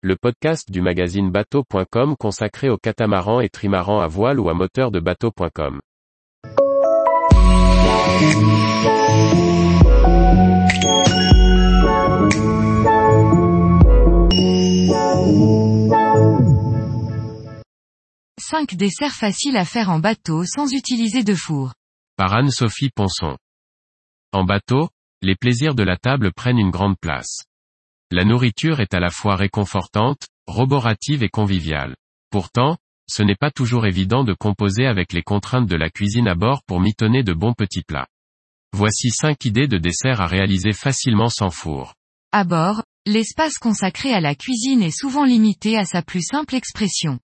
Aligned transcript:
le 0.00 0.14
podcast 0.14 0.70
du 0.70 0.80
magazine 0.80 1.28
bateau.com 1.32 2.14
consacré 2.16 2.68
aux 2.68 2.78
catamarans 2.78 3.40
et 3.40 3.48
trimarans 3.48 3.98
à 3.98 4.06
voile 4.06 4.38
ou 4.38 4.48
à 4.48 4.54
moteur 4.54 4.92
de 4.92 5.00
bateau.com. 5.00 5.80
Cinq 18.38 18.76
desserts 18.76 19.12
faciles 19.12 19.56
à 19.56 19.64
faire 19.64 19.90
en 19.90 19.98
bateau 19.98 20.44
sans 20.44 20.72
utiliser 20.72 21.24
de 21.24 21.34
four. 21.34 21.72
Par 22.16 22.34
Anne-Sophie 22.34 22.90
Ponson. 22.94 23.36
En 24.32 24.44
bateau, 24.44 24.90
les 25.22 25.34
plaisirs 25.34 25.74
de 25.74 25.82
la 25.82 25.96
table 25.96 26.32
prennent 26.32 26.58
une 26.58 26.70
grande 26.70 26.96
place. 27.00 27.42
La 28.10 28.24
nourriture 28.24 28.80
est 28.80 28.94
à 28.94 29.00
la 29.00 29.10
fois 29.10 29.36
réconfortante, 29.36 30.28
roborative 30.46 31.22
et 31.22 31.28
conviviale. 31.28 31.94
Pourtant, 32.30 32.78
ce 33.06 33.22
n'est 33.22 33.36
pas 33.36 33.50
toujours 33.50 33.86
évident 33.86 34.24
de 34.24 34.32
composer 34.32 34.86
avec 34.86 35.12
les 35.12 35.22
contraintes 35.22 35.68
de 35.68 35.76
la 35.76 35.90
cuisine 35.90 36.28
à 36.28 36.34
bord 36.34 36.62
pour 36.66 36.80
mitonner 36.80 37.22
de 37.22 37.34
bons 37.34 37.52
petits 37.52 37.82
plats. 37.82 38.06
Voici 38.72 39.10
5 39.10 39.44
idées 39.44 39.68
de 39.68 39.76
desserts 39.76 40.22
à 40.22 40.26
réaliser 40.26 40.72
facilement 40.72 41.28
sans 41.28 41.50
four. 41.50 41.94
À 42.32 42.44
bord, 42.44 42.82
l'espace 43.06 43.58
consacré 43.58 44.12
à 44.12 44.20
la 44.20 44.34
cuisine 44.34 44.82
est 44.82 44.96
souvent 44.96 45.24
limité 45.24 45.76
à 45.76 45.84
sa 45.84 46.02
plus 46.02 46.22
simple 46.22 46.54
expression. 46.54 47.18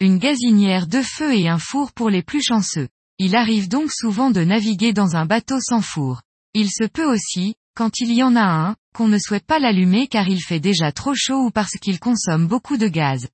Une 0.00 0.18
gazinière 0.18 0.86
de 0.86 1.02
feu 1.02 1.34
et 1.34 1.48
un 1.48 1.58
four 1.58 1.92
pour 1.92 2.10
les 2.10 2.22
plus 2.22 2.42
chanceux. 2.42 2.88
Il 3.18 3.36
arrive 3.36 3.68
donc 3.68 3.90
souvent 3.92 4.30
de 4.30 4.42
naviguer 4.42 4.92
dans 4.92 5.16
un 5.16 5.24
bateau 5.24 5.58
sans 5.60 5.80
four. 5.80 6.22
Il 6.52 6.70
se 6.70 6.84
peut 6.84 7.10
aussi, 7.10 7.54
quand 7.74 8.00
il 8.00 8.12
y 8.12 8.22
en 8.22 8.36
a 8.36 8.44
un, 8.44 8.76
qu'on 8.94 9.08
ne 9.08 9.18
souhaite 9.18 9.44
pas 9.44 9.58
l'allumer 9.58 10.06
car 10.06 10.28
il 10.28 10.40
fait 10.40 10.60
déjà 10.60 10.92
trop 10.92 11.14
chaud 11.14 11.46
ou 11.46 11.50
parce 11.50 11.72
qu'il 11.72 11.98
consomme 11.98 12.46
beaucoup 12.46 12.76
de 12.76 12.88
gaz. 12.88 13.28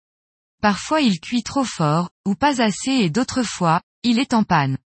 Parfois 0.62 1.00
il 1.02 1.20
cuit 1.20 1.42
trop 1.42 1.64
fort, 1.64 2.10
ou 2.27 2.34
pas 2.34 2.62
assez 2.62 2.91
et 2.91 3.11
d'autres 3.11 3.42
fois, 3.42 3.83
il 4.02 4.19
est 4.19 4.34
en 4.34 4.42
panne. 4.42 4.78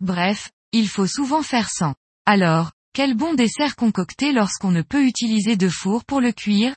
Bref, 0.00 0.50
il 0.72 0.88
faut 0.88 1.06
souvent 1.06 1.42
faire 1.42 1.70
sans. 1.70 1.94
Alors, 2.26 2.72
quel 2.92 3.14
bon 3.14 3.34
dessert 3.34 3.76
concocter 3.76 4.32
lorsqu'on 4.32 4.70
ne 4.70 4.82
peut 4.82 5.04
utiliser 5.04 5.56
de 5.56 5.68
four 5.68 6.04
pour 6.04 6.20
le 6.20 6.32
cuire? 6.32 6.76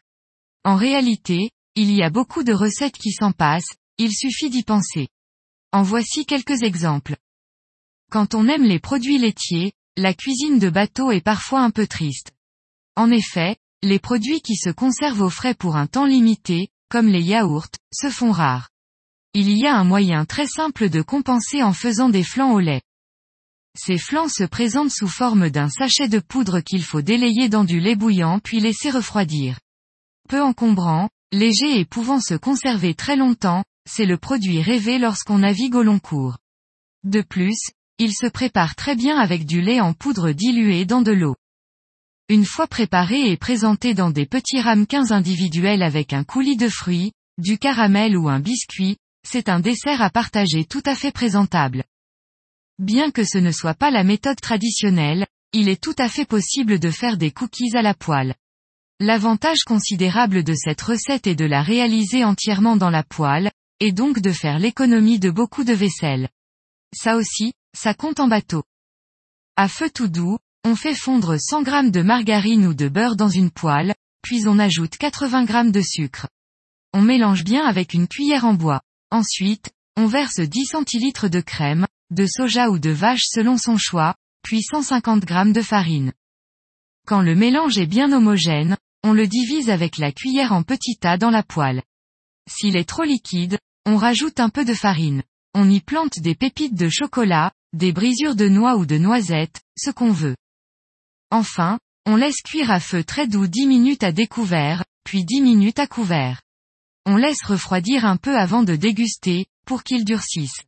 En 0.63 0.75
réalité, 0.75 1.51
il 1.75 1.91
y 1.91 2.03
a 2.03 2.09
beaucoup 2.09 2.43
de 2.43 2.53
recettes 2.53 2.97
qui 2.97 3.11
s'en 3.11 3.31
passent, 3.31 3.75
il 3.97 4.13
suffit 4.13 4.49
d'y 4.49 4.63
penser. 4.63 5.09
En 5.71 5.83
voici 5.83 6.25
quelques 6.25 6.63
exemples. 6.63 7.17
Quand 8.09 8.35
on 8.35 8.47
aime 8.47 8.63
les 8.63 8.79
produits 8.79 9.17
laitiers, 9.17 9.73
la 9.97 10.13
cuisine 10.13 10.59
de 10.59 10.69
bateau 10.69 11.11
est 11.11 11.21
parfois 11.21 11.61
un 11.61 11.71
peu 11.71 11.87
triste. 11.87 12.31
En 12.95 13.09
effet, 13.09 13.57
les 13.83 13.99
produits 13.99 14.41
qui 14.41 14.55
se 14.55 14.69
conservent 14.69 15.21
au 15.21 15.29
frais 15.29 15.55
pour 15.55 15.75
un 15.75 15.87
temps 15.87 16.05
limité, 16.05 16.69
comme 16.89 17.07
les 17.07 17.23
yaourts, 17.23 17.69
se 17.93 18.09
font 18.09 18.31
rares. 18.31 18.69
Il 19.33 19.49
y 19.49 19.65
a 19.65 19.75
un 19.75 19.85
moyen 19.85 20.25
très 20.25 20.45
simple 20.45 20.89
de 20.89 21.01
compenser 21.01 21.63
en 21.63 21.73
faisant 21.73 22.09
des 22.09 22.23
flans 22.23 22.51
au 22.51 22.59
lait. 22.59 22.81
Ces 23.77 23.97
flans 23.97 24.27
se 24.27 24.43
présentent 24.43 24.91
sous 24.91 25.07
forme 25.07 25.49
d'un 25.49 25.69
sachet 25.69 26.09
de 26.09 26.19
poudre 26.19 26.59
qu'il 26.59 26.83
faut 26.83 27.01
délayer 27.01 27.47
dans 27.47 27.63
du 27.63 27.79
lait 27.79 27.95
bouillant 27.95 28.39
puis 28.39 28.59
laisser 28.59 28.89
refroidir. 28.89 29.59
Peu 30.27 30.41
encombrant, 30.41 31.09
léger 31.31 31.79
et 31.79 31.85
pouvant 31.85 32.19
se 32.19 32.33
conserver 32.33 32.93
très 32.93 33.15
longtemps, 33.15 33.63
c'est 33.89 34.05
le 34.05 34.17
produit 34.17 34.61
rêvé 34.61 34.99
lorsqu'on 34.99 35.39
navigue 35.39 35.75
au 35.75 35.83
long 35.83 35.99
cours. 35.99 36.37
De 37.03 37.21
plus, 37.21 37.71
il 37.97 38.13
se 38.13 38.27
prépare 38.27 38.75
très 38.75 38.95
bien 38.95 39.17
avec 39.17 39.45
du 39.45 39.61
lait 39.61 39.79
en 39.79 39.93
poudre 39.93 40.31
dilué 40.31 40.85
dans 40.85 41.01
de 41.01 41.11
l'eau. 41.11 41.35
Une 42.31 42.45
fois 42.45 42.65
préparé 42.65 43.29
et 43.29 43.35
présenté 43.35 43.93
dans 43.93 44.09
des 44.09 44.25
petits 44.25 44.61
ramequins 44.61 45.11
individuels 45.11 45.83
avec 45.83 46.13
un 46.13 46.23
coulis 46.23 46.55
de 46.55 46.69
fruits, 46.69 47.11
du 47.37 47.57
caramel 47.57 48.15
ou 48.15 48.29
un 48.29 48.39
biscuit, 48.39 48.95
c'est 49.27 49.49
un 49.49 49.59
dessert 49.59 50.01
à 50.01 50.09
partager 50.09 50.63
tout 50.63 50.81
à 50.85 50.95
fait 50.95 51.11
présentable. 51.11 51.83
Bien 52.79 53.11
que 53.11 53.25
ce 53.25 53.37
ne 53.37 53.51
soit 53.51 53.73
pas 53.73 53.91
la 53.91 54.05
méthode 54.05 54.39
traditionnelle, 54.39 55.27
il 55.51 55.67
est 55.67 55.83
tout 55.83 55.93
à 55.97 56.07
fait 56.07 56.23
possible 56.23 56.79
de 56.79 56.89
faire 56.89 57.17
des 57.17 57.31
cookies 57.31 57.75
à 57.75 57.81
la 57.81 57.93
poêle. 57.93 58.33
L'avantage 59.01 59.65
considérable 59.65 60.45
de 60.45 60.53
cette 60.53 60.83
recette 60.83 61.27
est 61.27 61.35
de 61.35 61.43
la 61.43 61.61
réaliser 61.61 62.23
entièrement 62.23 62.77
dans 62.77 62.89
la 62.89 63.03
poêle, 63.03 63.51
et 63.81 63.91
donc 63.91 64.21
de 64.21 64.31
faire 64.31 64.57
l'économie 64.57 65.19
de 65.19 65.31
beaucoup 65.31 65.65
de 65.65 65.73
vaisselle. 65.73 66.29
Ça 66.95 67.17
aussi, 67.17 67.51
ça 67.77 67.93
compte 67.93 68.21
en 68.21 68.29
bateau. 68.29 68.63
À 69.57 69.67
feu 69.67 69.89
tout 69.89 70.07
doux, 70.07 70.37
on 70.63 70.75
fait 70.75 70.95
fondre 70.95 71.37
100 71.39 71.65
g 71.65 71.91
de 71.91 72.01
margarine 72.01 72.67
ou 72.67 72.73
de 72.73 72.87
beurre 72.87 73.15
dans 73.15 73.29
une 73.29 73.51
poêle, 73.51 73.93
puis 74.21 74.47
on 74.47 74.59
ajoute 74.59 74.97
80 74.97 75.45
g 75.45 75.71
de 75.71 75.81
sucre. 75.81 76.27
On 76.93 77.01
mélange 77.01 77.43
bien 77.43 77.65
avec 77.65 77.93
une 77.93 78.07
cuillère 78.07 78.45
en 78.45 78.53
bois. 78.53 78.81
Ensuite, 79.11 79.71
on 79.97 80.05
verse 80.05 80.39
10 80.39 80.65
centilitres 80.65 81.29
de 81.29 81.41
crème, 81.41 81.87
de 82.11 82.25
soja 82.25 82.69
ou 82.69 82.79
de 82.79 82.91
vache 82.91 83.25
selon 83.25 83.57
son 83.57 83.77
choix, 83.77 84.15
puis 84.43 84.61
150 84.61 85.27
g 85.27 85.51
de 85.51 85.61
farine. 85.61 86.13
Quand 87.07 87.21
le 87.21 87.35
mélange 87.35 87.77
est 87.77 87.87
bien 87.87 88.11
homogène, 88.11 88.77
on 89.03 89.13
le 89.13 89.27
divise 89.27 89.69
avec 89.69 89.97
la 89.97 90.11
cuillère 90.11 90.53
en 90.53 90.63
petits 90.63 90.97
tas 90.97 91.17
dans 91.17 91.31
la 91.31 91.43
poêle. 91.43 91.81
S'il 92.49 92.75
est 92.75 92.87
trop 92.87 93.03
liquide, 93.03 93.57
on 93.85 93.97
rajoute 93.97 94.39
un 94.39 94.49
peu 94.49 94.63
de 94.63 94.73
farine. 94.73 95.23
On 95.53 95.69
y 95.69 95.81
plante 95.81 96.19
des 96.19 96.35
pépites 96.35 96.75
de 96.75 96.89
chocolat, 96.89 97.51
des 97.73 97.91
brisures 97.91 98.35
de 98.35 98.47
noix 98.47 98.75
ou 98.75 98.85
de 98.85 98.97
noisettes, 98.97 99.61
ce 99.77 99.89
qu'on 99.89 100.11
veut. 100.11 100.35
Enfin, 101.31 101.79
on 102.05 102.15
laisse 102.15 102.41
cuire 102.41 102.71
à 102.71 102.79
feu 102.79 103.03
très 103.03 103.27
doux 103.27 103.47
10 103.47 103.65
minutes 103.65 104.03
à 104.03 104.11
découvert, 104.11 104.83
puis 105.03 105.23
10 105.23 105.41
minutes 105.41 105.79
à 105.79 105.87
couvert. 105.87 106.41
On 107.05 107.15
laisse 107.15 107.43
refroidir 107.43 108.05
un 108.05 108.17
peu 108.17 108.37
avant 108.37 108.63
de 108.63 108.75
déguster, 108.75 109.45
pour 109.65 109.83
qu'ils 109.83 110.05
durcissent. 110.05 110.63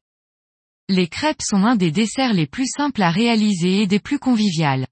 Les 0.89 1.07
crêpes 1.07 1.41
sont 1.41 1.63
un 1.63 1.75
des 1.75 1.91
desserts 1.91 2.33
les 2.33 2.47
plus 2.47 2.67
simples 2.67 3.01
à 3.01 3.11
réaliser 3.11 3.81
et 3.81 3.87
des 3.87 3.99
plus 3.99 4.19
conviviales. 4.19 4.87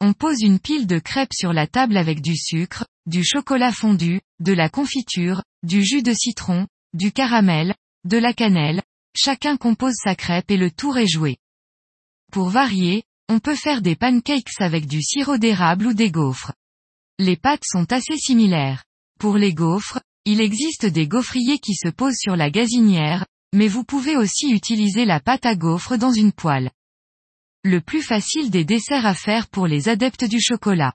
On 0.00 0.14
pose 0.14 0.40
une 0.42 0.58
pile 0.58 0.86
de 0.86 0.98
crêpes 0.98 1.32
sur 1.34 1.52
la 1.52 1.66
table 1.66 1.96
avec 1.96 2.20
du 2.20 2.36
sucre, 2.36 2.86
du 3.06 3.24
chocolat 3.24 3.72
fondu, 3.72 4.20
de 4.40 4.52
la 4.52 4.68
confiture, 4.68 5.42
du 5.62 5.84
jus 5.84 6.02
de 6.02 6.12
citron, 6.12 6.66
du 6.92 7.12
caramel, 7.12 7.74
de 8.04 8.18
la 8.18 8.32
cannelle, 8.32 8.82
chacun 9.16 9.56
compose 9.56 9.94
sa 9.94 10.14
crêpe 10.14 10.50
et 10.50 10.56
le 10.56 10.70
tour 10.70 10.98
est 10.98 11.06
joué. 11.06 11.36
Pour 12.32 12.48
varier, 12.48 13.04
on 13.28 13.38
peut 13.38 13.54
faire 13.54 13.82
des 13.82 13.96
pancakes 13.96 14.60
avec 14.60 14.86
du 14.86 15.00
sirop 15.00 15.38
d'érable 15.38 15.86
ou 15.86 15.94
des 15.94 16.10
gaufres. 16.10 16.52
Les 17.18 17.36
pâtes 17.36 17.64
sont 17.64 17.90
assez 17.92 18.16
similaires. 18.16 18.84
Pour 19.18 19.36
les 19.36 19.54
gaufres, 19.54 20.00
il 20.24 20.40
existe 20.40 20.86
des 20.86 21.08
gaufriers 21.08 21.58
qui 21.58 21.74
se 21.74 21.88
posent 21.88 22.18
sur 22.18 22.36
la 22.36 22.50
gazinière, 22.50 23.24
mais 23.54 23.68
vous 23.68 23.84
pouvez 23.84 24.16
aussi 24.16 24.50
utiliser 24.50 25.04
la 25.04 25.20
pâte 25.20 25.46
à 25.46 25.54
gaufres 25.54 25.96
dans 25.96 26.12
une 26.12 26.32
poêle. 26.32 26.70
Le 27.64 27.80
plus 27.80 28.02
facile 28.02 28.50
des 28.50 28.64
desserts 28.64 29.06
à 29.06 29.14
faire 29.14 29.48
pour 29.48 29.66
les 29.66 29.88
adeptes 29.88 30.24
du 30.24 30.40
chocolat. 30.40 30.94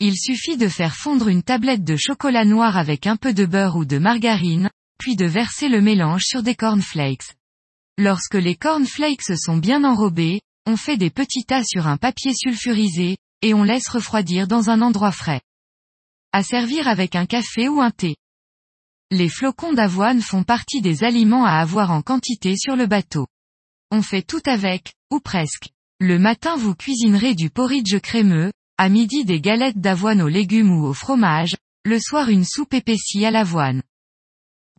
Il 0.00 0.16
suffit 0.16 0.56
de 0.56 0.68
faire 0.68 0.94
fondre 0.94 1.28
une 1.28 1.42
tablette 1.42 1.84
de 1.84 1.96
chocolat 1.96 2.44
noir 2.44 2.76
avec 2.76 3.06
un 3.06 3.16
peu 3.16 3.32
de 3.32 3.46
beurre 3.46 3.76
ou 3.76 3.84
de 3.84 3.98
margarine, 3.98 4.70
puis 4.98 5.16
de 5.16 5.26
verser 5.26 5.68
le 5.68 5.80
mélange 5.80 6.24
sur 6.24 6.42
des 6.42 6.54
cornflakes. 6.54 7.34
Lorsque 7.96 8.34
les 8.34 8.56
cornflakes 8.56 9.38
sont 9.38 9.56
bien 9.56 9.84
enrobés, 9.84 10.40
on 10.66 10.76
fait 10.76 10.96
des 10.96 11.10
petits 11.10 11.44
tas 11.44 11.64
sur 11.64 11.86
un 11.86 11.96
papier 11.96 12.32
sulfurisé, 12.34 13.16
et 13.42 13.54
on 13.54 13.62
laisse 13.62 13.88
refroidir 13.88 14.48
dans 14.48 14.70
un 14.70 14.80
endroit 14.80 15.12
frais. 15.12 15.42
À 16.32 16.42
servir 16.42 16.88
avec 16.88 17.14
un 17.14 17.26
café 17.26 17.68
ou 17.68 17.80
un 17.80 17.90
thé. 17.90 18.16
Les 19.10 19.28
flocons 19.28 19.74
d'avoine 19.74 20.22
font 20.22 20.42
partie 20.42 20.80
des 20.80 21.04
aliments 21.04 21.44
à 21.44 21.58
avoir 21.58 21.90
en 21.90 22.02
quantité 22.02 22.56
sur 22.56 22.74
le 22.74 22.86
bateau. 22.86 23.26
On 23.90 24.02
fait 24.02 24.22
tout 24.22 24.42
avec, 24.46 24.94
ou 25.10 25.20
presque. 25.20 25.68
Le 26.00 26.18
matin 26.18 26.56
vous 26.56 26.74
cuisinerez 26.74 27.34
du 27.34 27.50
porridge 27.50 28.00
crémeux, 28.00 28.50
à 28.78 28.88
midi 28.88 29.24
des 29.24 29.40
galettes 29.40 29.78
d'avoine 29.78 30.22
aux 30.22 30.28
légumes 30.28 30.72
ou 30.72 30.86
au 30.86 30.94
fromage, 30.94 31.54
le 31.84 32.00
soir 32.00 32.30
une 32.30 32.44
soupe 32.44 32.74
épaissie 32.74 33.24
à 33.24 33.30
l'avoine. 33.30 33.82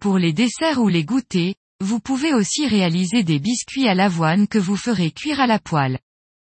Pour 0.02 0.18
les 0.18 0.34
desserts 0.34 0.82
ou 0.82 0.90
les 0.90 1.06
goûters, 1.06 1.54
vous 1.86 2.00
pouvez 2.00 2.34
aussi 2.34 2.68
réaliser 2.68 3.24
des 3.24 3.38
biscuits 3.38 3.88
à 3.88 3.94
l'avoine 3.94 4.48
que 4.48 4.58
vous 4.58 4.76
ferez 4.76 5.12
cuire 5.12 5.40
à 5.40 5.46
la 5.46 5.60
poêle. 5.60 6.00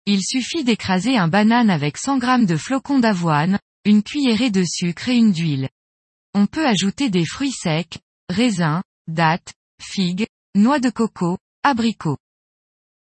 Il 0.06 0.22
suffit 0.22 0.64
d'écraser 0.64 1.18
un 1.18 1.28
banane 1.28 1.68
avec 1.68 1.98
100 1.98 2.20
g 2.20 2.46
de 2.46 2.56
flocons 2.56 2.98
d'avoine, 2.98 3.58
une 3.84 4.02
cuillerée 4.02 4.50
de 4.50 4.64
sucre 4.64 5.10
et 5.10 5.16
une 5.16 5.32
d'huile. 5.32 5.68
On 6.34 6.46
peut 6.46 6.66
ajouter 6.66 7.10
des 7.10 7.26
fruits 7.26 7.52
secs, 7.52 7.98
raisins, 8.30 8.82
dattes, 9.06 9.52
figues, 9.82 10.26
noix 10.54 10.80
de 10.80 10.88
coco, 10.88 11.36
abricots. 11.62 12.16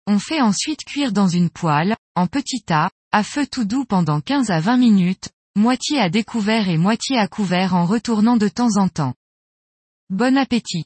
On 0.08 0.18
fait 0.18 0.42
ensuite 0.42 0.84
cuire 0.84 1.12
dans 1.12 1.28
une 1.28 1.52
poêle, 1.52 1.96
en 2.16 2.26
petits 2.26 2.64
tas, 2.64 2.90
à 3.12 3.24
feu 3.24 3.46
tout 3.46 3.66
doux 3.66 3.86
pendant 3.86 4.20
15 4.20 4.50
à 4.50 4.60
20 4.60 4.78
minutes, 4.78 5.30
moitié 5.56 6.00
à 6.00 6.10
découvert 6.10 6.70
et 6.70 6.78
moitié 6.78 7.20
à 7.20 7.28
couvert 7.28 7.76
en 7.76 7.86
retournant 7.86 8.36
de 8.36 8.48
temps 8.48 8.78
en 8.78 8.88
temps. 8.88 9.14
Bon 10.10 10.38
appétit 10.38 10.86